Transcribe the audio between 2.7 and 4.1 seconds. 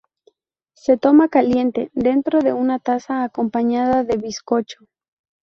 taza acompañada